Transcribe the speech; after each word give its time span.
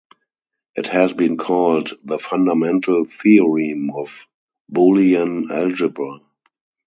It 0.73 0.87
has 0.87 1.13
been 1.13 1.37
called 1.37 1.91
the 2.03 2.17
"fundamental 2.17 3.05
theorem 3.05 3.91
of 3.95 4.25
Boolean 4.73 5.51
algebra". 5.51 6.21